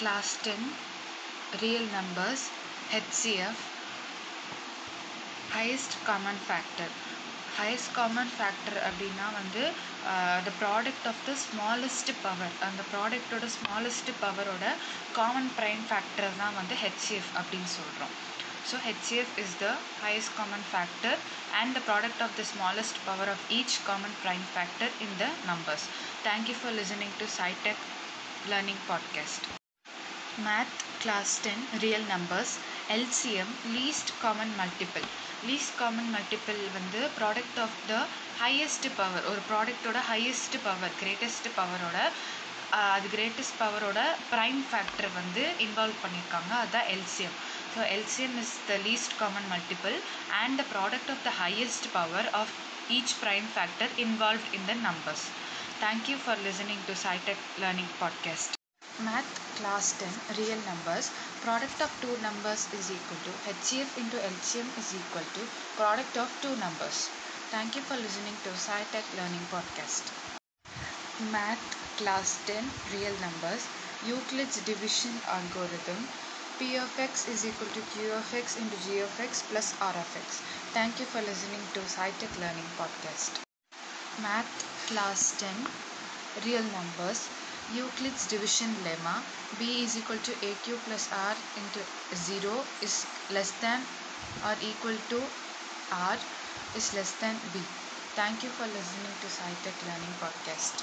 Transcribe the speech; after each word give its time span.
class 0.00 0.26
10 0.44 0.76
real 1.62 1.84
numbers 1.94 2.40
HCF 2.98 3.58
highest 5.54 5.92
common 6.08 6.36
factor 6.48 6.86
highest 7.56 7.88
common 7.98 8.28
factor 8.38 8.74
அப்படின்னா 8.88 9.26
வந்து 9.38 9.62
the 10.46 10.54
product 10.62 11.02
of 11.12 11.18
the 11.28 11.34
smallest 11.46 12.08
power 12.24 12.50
அந்த 12.68 12.82
ப்ராடக்டோட 12.92 13.48
smallest 13.58 14.08
பவரோட 14.22 14.64
common 15.18 15.50
prime 15.58 15.82
factor 15.90 16.38
தான் 16.42 16.56
வந்து 16.60 16.76
HCF 16.92 17.28
அப்படின்னு 17.40 17.72
சொல்கிறோம் 17.78 18.14
so 18.70 18.78
HCF 18.94 19.30
is 19.44 19.52
the 19.64 19.72
highest 20.04 20.32
common 20.40 20.64
factor 20.74 21.14
and 21.60 21.70
the 21.78 21.84
product 21.90 22.20
of 22.26 22.32
the 22.40 22.46
smallest 22.54 22.98
power 23.08 23.28
of 23.36 23.42
each 23.60 23.74
common 23.90 24.14
prime 24.24 24.46
factor 24.56 24.90
in 25.06 25.12
the 25.22 25.30
numbers. 25.50 25.84
Thank 26.28 26.44
you 26.52 26.58
for 26.64 26.72
listening 26.80 27.14
to 27.22 27.26
SciTech 27.36 27.80
Learning 28.52 28.80
Podcast. 28.90 29.40
Math 30.39 30.73
Class 30.99 31.39
10 31.43 31.81
Real 31.81 32.03
Numbers 32.05 32.51
LCM 32.91 33.49
Least 33.73 34.09
Common 34.21 34.51
Multiple. 34.55 35.07
Least 35.47 35.77
common 35.79 36.11
multiple 36.13 36.59
வந்து 36.75 36.99
product 37.17 37.57
of 37.63 37.77
the 37.87 37.95
highest 38.39 38.87
power 38.95 39.25
ஒரு 39.31 39.41
ப்ராடக்டோட 39.49 39.99
highest 40.09 40.55
power 40.63 40.93
greatest 40.99 41.49
பவரோட 41.57 41.97
அது 42.91 43.07
greatest 43.07 43.59
பவரோட 43.59 43.99
prime 44.31 44.61
factor 44.69 45.09
வந்து 45.17 45.43
involve 45.65 45.99
பண்ணியிருக்காங்க 46.03 46.53
அதுதான் 46.61 46.89
L C M 46.95 47.35
so 47.73 47.81
L C M 47.97 48.37
is 48.43 48.55
the 48.69 48.79
least 48.87 49.17
common 49.19 49.49
multiple 49.51 49.97
and 50.41 50.57
the 50.61 50.65
product 50.73 51.11
of 51.15 51.23
the 51.27 51.33
highest 51.41 51.89
power 51.97 52.29
of 52.41 52.55
each 52.97 53.15
prime 53.21 53.47
factor 53.53 53.93
involve 54.05 54.49
in 54.59 54.67
the 54.71 54.79
numbers 54.89 55.27
thank you 55.83 56.17
for 56.25 56.41
listening 56.47 56.83
to 56.89 56.95
Scitech 57.05 57.47
learning 57.63 57.95
podcast 58.01 58.62
Math 58.97 59.55
class 59.55 59.91
10 59.93 60.19
real 60.37 60.59
numbers 60.61 61.11
product 61.41 61.79
of 61.81 61.99
two 62.01 62.17
numbers 62.17 62.67
is 62.71 62.89
equal 62.91 63.17
to 63.17 63.37
HCF 63.45 63.95
into 63.97 64.23
LCM 64.25 64.73
is 64.75 64.95
equal 64.95 65.25
to 65.33 65.47
product 65.75 66.17
of 66.17 66.41
two 66.41 66.55
numbers. 66.55 67.11
Thank 67.51 67.75
you 67.75 67.83
for 67.83 67.95
listening 67.97 68.39
to 68.43 68.51
SciTech 68.51 69.13
Learning 69.13 69.45
Podcast. 69.47 70.11
Math 71.19 71.95
class 71.97 72.37
10 72.45 72.71
real 72.91 73.17
numbers 73.17 73.67
Euclid's 74.03 74.61
division 74.61 75.21
algorithm 75.25 76.07
P 76.59 76.75
of 76.77 76.99
x 76.99 77.27
is 77.27 77.45
equal 77.45 77.69
to 77.69 77.81
Q 77.81 78.11
of 78.13 78.33
x 78.33 78.55
into 78.55 78.77
G 78.77 78.99
of 78.99 79.19
x 79.19 79.41
plus 79.41 79.73
R 79.81 79.97
of 79.97 80.15
x. 80.15 80.43
Thank 80.71 80.99
you 80.99 81.07
for 81.07 81.21
listening 81.21 81.67
to 81.73 81.81
SciTech 81.81 82.37
Learning 82.37 82.69
Podcast. 82.77 83.39
Math 84.17 84.63
class 84.87 85.31
10 85.33 85.67
real 86.45 86.63
numbers 86.63 87.29
Euclid's 87.67 88.25
division 88.27 88.75
lemma 88.85 89.15
b 89.57 89.83
is 89.83 89.97
equal 89.97 90.19
to 90.27 90.33
aq 90.49 90.69
plus 90.85 91.09
r 91.11 91.35
into 91.55 91.85
0 92.15 92.67
is 92.79 92.95
less 93.29 93.51
than 93.65 93.87
or 94.43 94.55
equal 94.61 94.97
to 95.13 95.19
r 95.91 96.19
is 96.73 96.93
less 96.93 97.13
than 97.13 97.41
b. 97.51 97.67
Thank 98.15 98.43
you 98.43 98.51
for 98.51 98.67
listening 98.67 99.17
to 99.19 99.27
SciTech 99.27 99.81
Learning 99.83 100.15
Podcast. 100.17 100.81